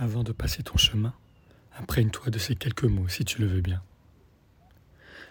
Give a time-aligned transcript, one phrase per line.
[0.00, 1.12] Avant de passer ton chemin,
[1.76, 3.82] imprègne-toi de ces quelques mots si tu le veux bien.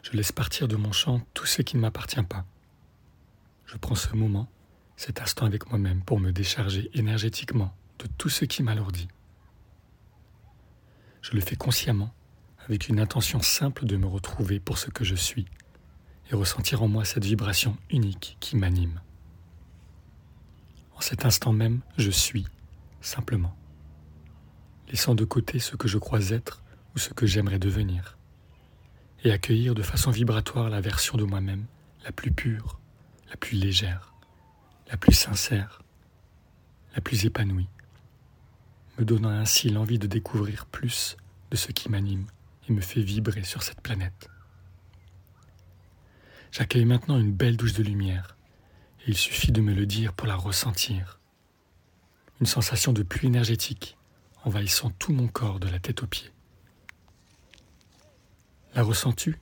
[0.03, 2.45] Je laisse partir de mon champ tout ce qui ne m'appartient pas.
[3.65, 4.49] Je prends ce moment,
[4.97, 9.07] cet instant avec moi-même pour me décharger énergétiquement de tout ce qui m'alourdit.
[11.21, 12.13] Je le fais consciemment,
[12.65, 15.45] avec une intention simple de me retrouver pour ce que je suis
[16.29, 18.99] et ressentir en moi cette vibration unique qui m'anime.
[20.93, 22.45] En cet instant même, je suis,
[22.99, 23.55] simplement
[24.89, 26.63] laissant de côté ce que je crois être
[26.95, 28.17] ou ce que j'aimerais devenir,
[29.23, 31.65] et accueillir de façon vibratoire la version de moi-même
[32.03, 32.79] la plus pure,
[33.29, 34.13] la plus légère,
[34.89, 35.81] la plus sincère,
[36.95, 37.67] la plus épanouie,
[38.97, 41.17] me donnant ainsi l'envie de découvrir plus
[41.51, 42.25] de ce qui m'anime
[42.67, 44.29] et me fait vibrer sur cette planète.
[46.51, 48.37] J'accueille maintenant une belle douche de lumière,
[49.01, 51.19] et il suffit de me le dire pour la ressentir.
[52.39, 53.97] Une sensation de pluie énergétique
[54.43, 56.31] envahissant tout mon corps de la tête aux pieds.
[58.75, 59.39] La ressens-tu?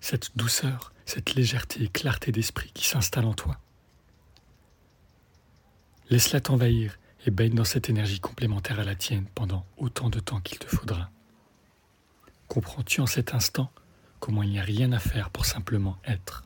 [0.00, 3.58] Cette douceur, cette légèreté et clarté d'esprit qui s'installe en toi.
[6.08, 10.40] Laisse-la t'envahir et baigne dans cette énergie complémentaire à la tienne pendant autant de temps
[10.40, 11.10] qu'il te faudra.
[12.48, 13.70] Comprends-tu en cet instant
[14.18, 16.44] comment il n'y a rien à faire pour simplement être?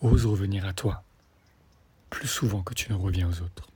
[0.00, 1.02] Ose revenir à toi,
[2.10, 3.68] plus souvent que tu ne reviens aux autres.